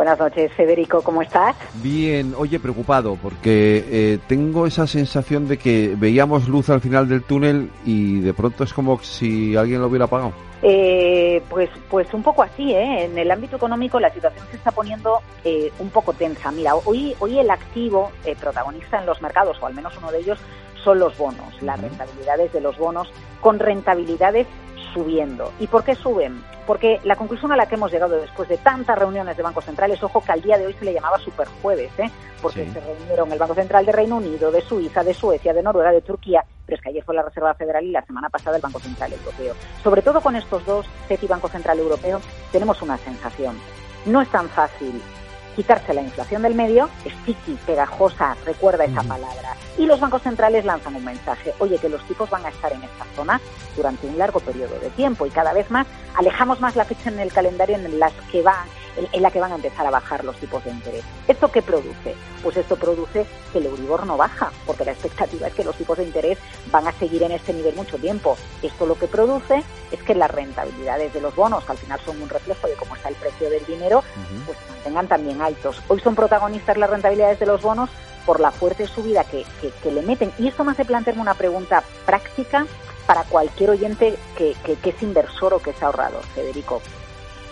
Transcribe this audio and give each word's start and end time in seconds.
Buenas 0.00 0.18
noches, 0.18 0.50
Federico, 0.54 1.02
¿cómo 1.02 1.20
estás? 1.20 1.54
Bien, 1.74 2.32
oye, 2.38 2.58
preocupado 2.58 3.18
porque 3.22 3.84
eh, 3.86 4.18
tengo 4.26 4.66
esa 4.66 4.86
sensación 4.86 5.46
de 5.46 5.58
que 5.58 5.94
veíamos 5.94 6.48
luz 6.48 6.70
al 6.70 6.80
final 6.80 7.06
del 7.06 7.22
túnel 7.22 7.70
y 7.84 8.20
de 8.20 8.32
pronto 8.32 8.64
es 8.64 8.72
como 8.72 8.98
si 9.00 9.54
alguien 9.56 9.82
lo 9.82 9.88
hubiera 9.88 10.06
apagado. 10.06 10.32
Eh, 10.62 11.42
pues, 11.50 11.68
pues 11.90 12.14
un 12.14 12.22
poco 12.22 12.42
así, 12.42 12.72
¿eh? 12.72 13.04
En 13.04 13.18
el 13.18 13.30
ámbito 13.30 13.56
económico 13.56 14.00
la 14.00 14.08
situación 14.08 14.46
se 14.50 14.56
está 14.56 14.70
poniendo 14.70 15.18
eh, 15.44 15.70
un 15.78 15.90
poco 15.90 16.14
tensa. 16.14 16.50
Mira, 16.50 16.76
hoy, 16.76 17.14
hoy 17.18 17.38
el 17.38 17.50
activo 17.50 18.10
eh, 18.24 18.34
protagonista 18.40 19.00
en 19.00 19.04
los 19.04 19.20
mercados, 19.20 19.58
o 19.60 19.66
al 19.66 19.74
menos 19.74 19.94
uno 19.98 20.10
de 20.10 20.20
ellos, 20.20 20.38
son 20.82 20.98
los 20.98 21.18
bonos, 21.18 21.60
las 21.60 21.78
rentabilidades 21.78 22.50
de 22.54 22.62
los 22.62 22.78
bonos, 22.78 23.12
con 23.42 23.58
rentabilidades 23.58 24.46
subiendo. 24.92 25.52
¿Y 25.58 25.66
por 25.66 25.84
qué 25.84 25.94
suben? 25.94 26.42
Porque 26.66 27.00
la 27.04 27.16
conclusión 27.16 27.52
a 27.52 27.56
la 27.56 27.66
que 27.66 27.74
hemos 27.74 27.90
llegado 27.90 28.20
después 28.20 28.48
de 28.48 28.56
tantas 28.58 28.98
reuniones 28.98 29.36
de 29.36 29.42
bancos 29.42 29.64
centrales, 29.64 30.02
ojo 30.02 30.22
que 30.22 30.32
al 30.32 30.42
día 30.42 30.58
de 30.58 30.66
hoy 30.66 30.74
se 30.74 30.84
le 30.84 30.92
llamaba 30.92 31.18
superjueves, 31.18 31.90
¿eh? 31.98 32.10
porque 32.40 32.64
Sí. 32.64 32.70
se 32.72 32.80
reunieron 32.80 33.32
el 33.32 33.38
Banco 33.38 33.54
Central 33.54 33.84
de 33.86 33.92
Reino 33.92 34.16
Unido, 34.16 34.50
de 34.50 34.60
Suiza, 34.60 35.02
de 35.04 35.14
Suecia, 35.14 35.52
de 35.52 35.62
Noruega, 35.62 35.92
de 35.92 36.00
Turquía, 36.02 36.44
pero 36.66 36.76
es 36.76 36.82
que 36.82 36.90
ayer 36.90 37.04
fue 37.04 37.14
la 37.14 37.22
Reserva 37.22 37.54
Federal 37.54 37.84
y 37.84 37.90
la 37.90 38.04
semana 38.04 38.28
pasada 38.28 38.56
el 38.56 38.62
Banco 38.62 38.78
Central 38.80 39.12
Europeo. 39.12 39.54
Sobre 39.82 40.02
todo 40.02 40.20
con 40.20 40.36
estos 40.36 40.64
dos, 40.64 40.86
FED 41.08 41.18
y 41.22 41.26
Banco 41.26 41.48
Central 41.48 41.78
Europeo, 41.78 42.20
tenemos 42.52 42.80
una 42.82 42.96
sensación. 42.98 43.56
No 44.06 44.20
es 44.22 44.28
tan 44.30 44.48
fácil 44.48 45.00
quitarse 45.60 45.92
la 45.92 46.00
inflación 46.00 46.40
del 46.40 46.54
medio, 46.54 46.88
sticky, 47.04 47.52
pegajosa, 47.66 48.34
recuerda 48.46 48.86
esa 48.86 49.02
palabra. 49.02 49.54
Y 49.76 49.84
los 49.84 50.00
bancos 50.00 50.22
centrales 50.22 50.64
lanzan 50.64 50.96
un 50.96 51.04
mensaje, 51.04 51.52
oye, 51.58 51.76
que 51.76 51.90
los 51.90 52.02
tipos 52.08 52.30
van 52.30 52.46
a 52.46 52.48
estar 52.48 52.72
en 52.72 52.82
esta 52.82 53.04
zona 53.14 53.38
durante 53.76 54.06
un 54.06 54.16
largo 54.16 54.40
periodo 54.40 54.78
de 54.80 54.88
tiempo 54.88 55.26
y 55.26 55.30
cada 55.30 55.52
vez 55.52 55.70
más 55.70 55.86
alejamos 56.14 56.62
más 56.62 56.76
la 56.76 56.86
fecha 56.86 57.10
en 57.10 57.20
el 57.20 57.30
calendario 57.30 57.76
en 57.76 57.98
las 57.98 58.14
que 58.32 58.40
va 58.40 58.64
en, 59.12 59.22
la 59.22 59.30
que 59.30 59.40
van 59.40 59.52
a 59.52 59.56
empezar 59.56 59.86
a 59.86 59.90
bajar 59.90 60.24
los 60.24 60.36
tipos 60.36 60.62
de 60.64 60.70
interés. 60.70 61.04
¿Esto 61.28 61.50
qué 61.50 61.62
produce? 61.62 62.14
Pues 62.42 62.56
esto 62.56 62.76
produce 62.76 63.26
que 63.52 63.58
el 63.58 63.66
Euribor 63.66 64.06
no 64.06 64.16
baja, 64.16 64.50
porque 64.66 64.84
la 64.84 64.92
expectativa 64.92 65.46
es 65.48 65.54
que 65.54 65.64
los 65.64 65.76
tipos 65.76 65.98
de 65.98 66.04
interés 66.04 66.38
van 66.70 66.86
a 66.88 66.92
seguir 66.92 67.22
en 67.22 67.32
este 67.32 67.52
nivel 67.52 67.74
mucho 67.76 67.96
tiempo. 67.98 68.36
Esto 68.62 68.86
lo 68.86 68.98
que 68.98 69.06
produce 69.06 69.62
es 69.92 70.02
que 70.02 70.14
las 70.14 70.30
rentabilidades 70.30 71.12
de 71.14 71.20
los 71.20 71.34
bonos, 71.36 71.64
que 71.64 71.72
al 71.72 71.78
final 71.78 72.00
son 72.04 72.20
un 72.22 72.28
reflejo 72.28 72.66
de 72.66 72.74
cómo 72.74 72.94
está 72.96 73.08
el 73.08 73.14
precio 73.16 73.48
del 73.50 73.64
dinero, 73.66 74.02
pues 74.46 74.58
se 74.58 74.70
mantengan 74.72 75.08
también 75.08 75.42
altos. 75.42 75.80
Hoy 75.88 76.00
son 76.00 76.14
protagonistas 76.14 76.76
las 76.76 76.90
rentabilidades 76.90 77.38
de 77.40 77.46
los 77.46 77.62
bonos 77.62 77.90
por 78.26 78.40
la 78.40 78.50
fuerte 78.50 78.86
subida 78.86 79.24
que, 79.24 79.44
que- 79.60 79.70
que 79.82 79.90
le 79.92 80.02
meten. 80.02 80.32
Y 80.38 80.48
esto 80.48 80.62
me 80.64 80.72
hace 80.72 80.84
plantearme 80.84 81.22
una 81.22 81.34
pregunta 81.34 81.82
práctica 82.06 82.66
para 83.06 83.24
cualquier 83.24 83.70
oyente 83.70 84.16
que, 84.36 84.54
que- 84.64 84.76
que 84.76 84.90
es 84.90 85.02
inversor 85.02 85.54
o 85.54 85.58
que 85.60 85.70
es 85.70 85.82
ahorrador, 85.82 86.22
Federico. 86.34 86.80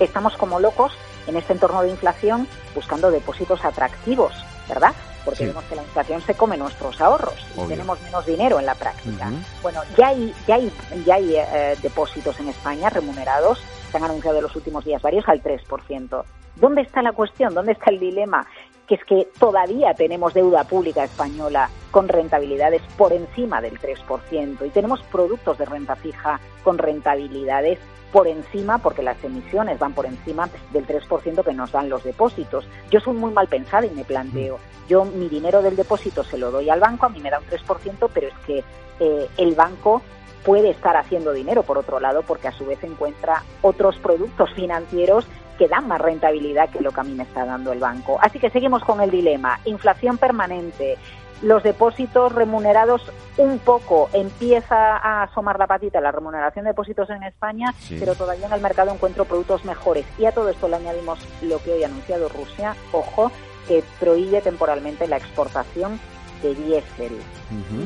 Estamos 0.00 0.36
como 0.36 0.58
locos 0.58 0.92
en 1.26 1.36
este 1.36 1.52
entorno 1.52 1.82
de 1.82 1.90
inflación 1.90 2.46
buscando 2.74 3.10
depósitos 3.10 3.64
atractivos, 3.64 4.32
¿verdad? 4.68 4.92
Porque 5.24 5.38
Sí. 5.40 5.46
vemos 5.46 5.64
que 5.64 5.76
la 5.76 5.82
inflación 5.82 6.20
se 6.20 6.34
come 6.34 6.56
nuestros 6.56 7.00
ahorros 7.00 7.34
y 7.56 7.66
tenemos 7.68 8.00
menos 8.02 8.26
dinero 8.26 8.58
en 8.58 8.66
la 8.66 8.74
práctica. 8.74 9.30
Bueno, 9.62 9.80
ya 9.96 10.08
hay, 10.08 10.34
ya 10.46 10.56
hay, 10.56 10.72
ya 11.06 11.14
hay 11.14 11.36
eh, 11.36 11.76
depósitos 11.82 12.38
en 12.40 12.48
España 12.48 12.90
remunerados, 12.90 13.62
se 13.90 13.96
han 13.96 14.04
anunciado 14.04 14.36
en 14.38 14.42
los 14.42 14.56
últimos 14.56 14.84
días 14.84 15.00
varios 15.00 15.26
al 15.28 15.42
3%. 15.42 16.24
¿Dónde 16.56 16.82
está 16.82 17.02
la 17.02 17.12
cuestión? 17.12 17.54
¿Dónde 17.54 17.72
está 17.72 17.90
el 17.90 17.98
dilema? 18.00 18.46
Que 18.86 18.96
es 18.96 19.04
que 19.04 19.28
todavía 19.38 19.94
tenemos 19.94 20.34
deuda 20.34 20.64
pública 20.64 21.04
española 21.04 21.70
con 21.90 22.08
rentabilidades 22.08 22.82
por 22.96 23.12
encima 23.12 23.60
del 23.60 23.78
3% 23.80 24.66
y 24.66 24.70
tenemos 24.70 25.02
productos 25.04 25.58
de 25.58 25.64
renta 25.64 25.96
fija 25.96 26.40
con 26.62 26.78
rentabilidades 26.78 27.78
por 28.12 28.28
encima, 28.28 28.78
porque 28.78 29.02
las 29.02 29.22
emisiones 29.24 29.78
van 29.80 29.92
por 29.92 30.06
encima 30.06 30.48
del 30.72 30.86
3% 30.86 31.44
que 31.44 31.52
nos 31.52 31.72
dan 31.72 31.88
los 31.88 32.04
depósitos. 32.04 32.64
Yo 32.88 33.00
soy 33.00 33.14
muy 33.14 33.32
mal 33.32 33.48
pensada 33.48 33.86
y 33.86 33.90
me 33.90 34.04
planteo, 34.04 34.60
yo 34.88 35.04
mi 35.04 35.28
dinero 35.28 35.62
del 35.62 35.74
depósito 35.74 36.22
se 36.22 36.38
lo 36.38 36.52
doy 36.52 36.70
al 36.70 36.78
banco, 36.78 37.06
a 37.06 37.08
mí 37.08 37.18
me 37.20 37.30
da 37.30 37.40
un 37.40 37.46
3%, 37.46 38.08
pero 38.14 38.28
es 38.28 38.34
que 38.46 38.64
eh, 39.00 39.28
el 39.36 39.56
banco 39.56 40.00
puede 40.44 40.70
estar 40.70 40.96
haciendo 40.96 41.32
dinero 41.32 41.62
por 41.62 41.78
otro 41.78 41.98
lado 41.98 42.22
porque 42.22 42.48
a 42.48 42.52
su 42.52 42.66
vez 42.66 42.82
encuentra 42.84 43.42
otros 43.62 43.96
productos 43.96 44.52
financieros 44.52 45.26
que 45.58 45.68
dan 45.68 45.86
más 45.88 46.00
rentabilidad 46.00 46.68
que 46.70 46.80
lo 46.80 46.90
que 46.92 47.00
a 47.00 47.04
mí 47.04 47.14
me 47.14 47.22
está 47.24 47.44
dando 47.44 47.72
el 47.72 47.78
banco. 47.78 48.18
Así 48.20 48.38
que 48.38 48.50
seguimos 48.50 48.82
con 48.84 49.00
el 49.00 49.10
dilema. 49.10 49.60
Inflación 49.64 50.18
permanente, 50.18 50.96
los 51.42 51.62
depósitos 51.62 52.32
remunerados 52.32 53.02
un 53.36 53.58
poco, 53.58 54.08
empieza 54.12 54.96
a 54.96 55.24
asomar 55.24 55.58
la 55.58 55.66
patita 55.66 56.00
la 56.00 56.12
remuneración 56.12 56.64
de 56.64 56.70
depósitos 56.70 57.10
en 57.10 57.22
España, 57.24 57.72
Sí. 57.78 57.96
pero 57.98 58.14
todavía 58.14 58.46
en 58.46 58.52
el 58.52 58.60
mercado 58.60 58.92
encuentro 58.92 59.24
productos 59.24 59.64
mejores. 59.64 60.06
Y 60.18 60.26
a 60.26 60.32
todo 60.32 60.48
esto 60.48 60.68
le 60.68 60.76
añadimos 60.76 61.18
lo 61.42 61.58
que 61.62 61.72
hoy 61.72 61.82
ha 61.82 61.86
anunciado 61.86 62.28
Rusia, 62.28 62.74
ojo, 62.92 63.30
que 63.68 63.82
prohíbe 64.00 64.40
temporalmente 64.40 65.06
la 65.08 65.16
exportación 65.16 65.98
de 66.42 66.54
diésel 66.54 67.18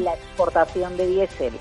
la 0.00 0.14
exportación 0.14 0.96
de 0.96 1.06
diésel 1.06 1.52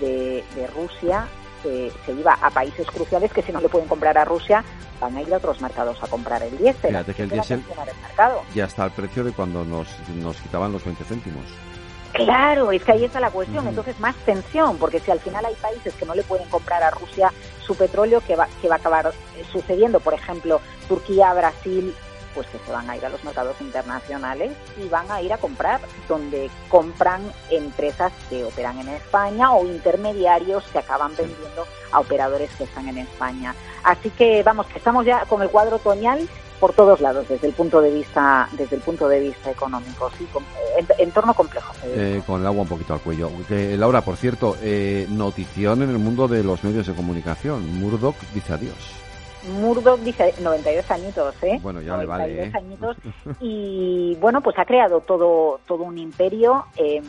de, 0.00 0.44
de 0.54 0.66
Rusia 0.66 1.26
se, 1.62 1.90
se 2.04 2.12
iba 2.12 2.34
a 2.34 2.50
países 2.50 2.86
cruciales 2.88 3.32
que 3.32 3.40
si 3.42 3.52
no 3.52 3.60
le 3.60 3.68
pueden 3.70 3.88
comprar 3.88 4.18
a 4.18 4.24
Rusia 4.24 4.62
van 5.02 5.16
a 5.16 5.22
ir 5.22 5.34
a 5.34 5.38
otros 5.38 5.60
mercados 5.60 5.98
a 6.00 6.06
comprar 6.06 6.42
el 6.44 6.56
diésel. 6.56 6.90
Fíjate 6.90 7.14
que 7.14 7.22
el 7.24 7.30
diésel-. 7.30 7.62
Ya 8.54 8.64
está 8.64 8.84
al 8.84 8.92
precio 8.92 9.24
de 9.24 9.32
cuando 9.32 9.64
nos, 9.64 9.88
nos 10.14 10.36
quitaban 10.36 10.72
los 10.72 10.84
20 10.84 11.04
céntimos. 11.04 11.44
Claro, 12.12 12.70
es 12.70 12.84
que 12.84 12.92
ahí 12.92 13.04
está 13.04 13.18
la 13.18 13.30
cuestión. 13.30 13.60
Ujú. 13.60 13.70
Entonces, 13.70 13.98
más 13.98 14.14
tensión, 14.24 14.78
porque 14.78 15.00
si 15.00 15.10
al 15.10 15.18
final 15.18 15.44
hay 15.44 15.54
países 15.54 15.94
que 15.94 16.06
no 16.06 16.14
le 16.14 16.22
pueden 16.22 16.48
comprar 16.48 16.82
a 16.82 16.90
Rusia 16.90 17.32
su 17.66 17.74
petróleo, 17.74 18.20
que 18.20 18.36
va, 18.36 18.48
que 18.60 18.68
va 18.68 18.76
a 18.76 18.78
acabar 18.78 19.12
eh, 19.36 19.44
sucediendo? 19.50 19.98
Por 19.98 20.14
ejemplo, 20.14 20.60
Turquía, 20.88 21.32
Brasil, 21.32 21.94
pues 22.34 22.46
que 22.48 22.58
se 22.64 22.72
van 22.72 22.88
a 22.90 22.96
ir 22.96 23.04
a 23.04 23.08
los 23.08 23.22
mercados 23.24 23.56
internacionales 23.60 24.52
y 24.82 24.88
van 24.88 25.10
a 25.10 25.20
ir 25.22 25.32
a 25.32 25.38
comprar 25.38 25.80
donde 26.08 26.50
compran 26.68 27.20
empresas 27.50 28.12
que 28.28 28.44
operan 28.44 28.78
en 28.80 28.88
España 28.88 29.52
o 29.52 29.66
intermediarios 29.66 30.64
que 30.72 30.78
acaban 30.78 31.12
vendiendo 31.16 31.66
a 31.92 32.00
operadores 32.00 32.50
que 32.56 32.64
están 32.64 32.88
en 32.88 32.98
España. 32.98 33.54
Así 33.84 34.10
que 34.10 34.42
vamos, 34.42 34.66
que 34.66 34.78
estamos 34.78 35.04
ya 35.04 35.24
con 35.26 35.42
el 35.42 35.48
cuadro 35.50 35.76
otoñal 35.76 36.28
por 36.60 36.72
todos 36.74 37.00
lados 37.00 37.28
desde 37.28 37.48
el 37.48 37.54
punto 37.54 37.80
de 37.80 37.90
vista 37.90 38.48
desde 38.52 38.76
el 38.76 38.82
punto 38.82 39.08
de 39.08 39.18
vista 39.18 39.50
económico 39.50 40.08
sí 40.16 40.24
con- 40.32 40.44
en- 40.78 40.86
entorno 40.98 41.34
complejo. 41.34 41.72
Eh, 41.84 42.22
con 42.24 42.40
el 42.40 42.46
agua 42.46 42.62
un 42.62 42.68
poquito 42.68 42.94
al 42.94 43.00
cuello. 43.00 43.28
Laura, 43.50 44.00
por 44.02 44.16
cierto, 44.16 44.56
eh, 44.62 45.06
notición 45.10 45.82
en 45.82 45.90
el 45.90 45.98
mundo 45.98 46.28
de 46.28 46.44
los 46.44 46.62
medios 46.62 46.86
de 46.86 46.94
comunicación. 46.94 47.80
Murdoch 47.80 48.14
dice 48.32 48.52
adiós. 48.52 48.76
Murdoch 49.44 50.00
dice 50.00 50.34
92 50.40 50.90
añitos, 50.90 51.42
¿eh? 51.42 51.58
Bueno, 51.62 51.80
ya 51.80 51.96
le 51.96 52.06
vale, 52.06 52.46
92 52.46 52.46
¿eh? 52.46 52.58
añitos. 52.58 52.96
Y 53.40 54.16
bueno, 54.20 54.40
pues 54.40 54.58
ha 54.58 54.64
creado 54.64 55.00
todo, 55.00 55.60
todo 55.66 55.84
un 55.84 55.98
imperio. 55.98 56.66
eh, 56.76 57.02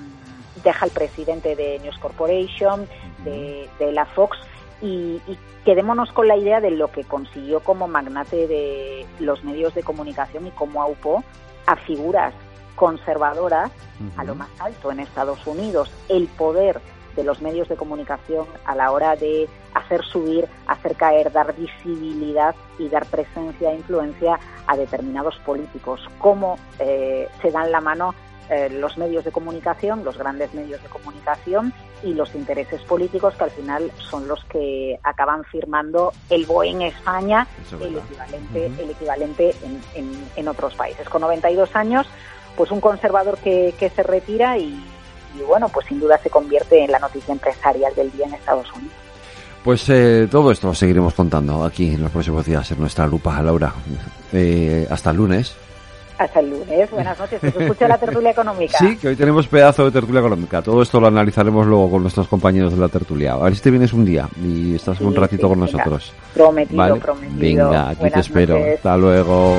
deja 0.64 0.86
al 0.86 0.92
presidente 0.92 1.56
de 1.56 1.80
News 1.80 1.98
Corporation, 1.98 2.88
de, 3.26 3.68
de 3.80 3.92
la 3.92 4.06
Fox, 4.06 4.38
y, 4.82 5.20
y 5.28 5.38
quedémonos 5.66 6.12
con 6.14 6.28
la 6.28 6.38
idea 6.38 6.62
de 6.62 6.72
lo 6.72 6.92
que 6.92 7.04
consiguió 7.04 7.60
como 7.62 7.88
magnate 7.88 8.48
de 8.48 9.06
los 9.20 9.44
medios 9.44 9.74
de 9.74 9.84
comunicación 9.84 10.48
y 10.48 10.52
cómo 10.52 10.82
aupó 10.82 11.24
a 11.66 11.76
figuras 11.76 12.34
conservadoras 12.76 13.72
a 14.18 14.24
lo 14.24 14.36
más 14.36 14.50
alto 14.60 14.92
en 14.92 15.00
Estados 15.00 15.46
Unidos. 15.48 15.92
El 16.10 16.28
poder 16.28 16.82
de 17.16 17.24
los 17.24 17.42
medios 17.42 17.68
de 17.70 17.76
comunicación 17.76 18.46
a 18.66 18.76
la 18.76 18.92
hora 18.92 19.16
de 19.16 19.48
hacer 19.74 20.04
subir, 20.04 20.46
hacer 20.68 20.96
caer, 20.96 21.32
dar 21.32 21.54
visibilidad 21.56 22.56
y 22.80 22.90
dar 22.90 23.06
presencia 23.06 23.72
e 23.72 23.76
influencia 23.76 24.40
a 24.68 24.78
determinados 24.78 25.38
políticos. 25.40 26.02
Cómo 26.20 26.58
eh, 26.80 27.28
se 27.42 27.52
dan 27.52 27.72
la 27.72 27.82
mano 27.82 28.14
eh, 28.50 28.70
los 28.70 28.98
medios 28.98 29.24
de 29.24 29.32
comunicación, 29.32 30.04
los 30.04 30.18
grandes 30.18 30.54
medios 30.54 30.82
de 30.84 30.90
comunicación 30.90 31.74
y 32.04 32.14
los 32.14 32.36
intereses 32.36 32.82
políticos 32.82 33.34
que 33.36 33.46
al 33.46 33.52
final 33.52 33.90
son 34.10 34.28
los 34.28 34.44
que 34.46 35.00
acaban 35.04 35.46
firmando 35.46 36.12
el 36.30 36.46
BOE 36.46 36.70
en 36.72 36.82
España, 36.82 37.48
es 37.62 37.72
el 37.88 37.94
equivalente, 37.98 38.66
el 38.84 38.90
equivalente 38.90 39.56
en, 39.64 39.82
en- 39.96 40.30
en 40.36 40.48
otros 40.50 40.76
países. 40.76 41.08
Con 41.08 41.22
92 41.22 41.74
años, 41.76 42.06
pues 42.58 42.70
un 42.70 42.82
conservador 42.82 43.38
que, 43.38 43.74
que 43.80 43.90
se 43.90 44.04
retira 44.04 44.58
y, 44.58 44.74
y, 45.38 45.42
bueno, 45.44 45.70
pues 45.70 45.86
sin 45.88 46.00
duda 46.00 46.18
se 46.22 46.30
convierte 46.30 46.84
en 46.84 46.92
la 46.92 47.00
noticia 47.00 47.32
empresarial 47.34 47.94
del 47.96 48.12
día 48.12 48.26
en 48.28 48.34
Estados 48.36 48.72
Unidos. 48.74 48.94
Pues 49.64 49.88
eh, 49.90 50.28
todo 50.30 50.52
esto 50.52 50.68
lo 50.68 50.74
seguiremos 50.76 51.14
contando 51.14 51.64
aquí 51.64 51.94
en 51.94 52.02
los 52.04 52.12
próximos 52.12 52.46
días 52.46 52.70
en 52.72 52.80
nuestra 52.80 53.08
lupa, 53.08 53.42
Laura. 53.42 53.74
Eh, 54.34 54.86
hasta 54.90 55.12
el 55.12 55.18
lunes. 55.18 55.56
Hasta 56.18 56.42
el 56.42 56.50
lunes. 56.50 56.92
Buenas 56.92 57.18
noches. 57.18 57.40
Que 57.40 57.50
se 57.52 57.64
escucha 57.64 57.88
la 57.88 57.98
tertulia 57.98 58.32
económica. 58.32 58.78
Sí, 58.80 58.98
que 58.98 59.08
hoy 59.08 59.16
tenemos 59.16 59.48
pedazo 59.48 59.86
de 59.86 59.92
tertulia 59.92 60.20
económica. 60.20 60.62
Todo 60.62 60.82
esto 60.82 61.00
lo 61.00 61.08
analizaremos 61.08 61.66
luego 61.66 61.90
con 61.92 62.02
nuestros 62.02 62.28
compañeros 62.28 62.74
de 62.74 62.80
la 62.80 62.90
tertulia. 62.90 63.34
A 63.34 63.38
ver 63.38 63.56
si 63.56 63.62
te 63.62 63.72
vienes 63.72 63.94
un 63.94 64.04
día 64.04 64.28
y 64.44 64.76
estás 64.76 64.98
Sí, 64.98 65.04
un 65.06 65.16
ratito 65.16 65.48
sí, 65.48 65.54
con 65.54 65.60
venga. 65.62 65.72
nosotros. 65.72 66.14
Prometido, 66.34 66.78
¿Vale? 66.78 67.00
prometido. 67.00 67.40
Venga, 67.70 67.90
aquí 67.90 68.10
te 68.10 68.20
espero. 68.20 68.56
noches. 68.60 68.76
Hasta 68.76 68.98
luego. 68.98 69.58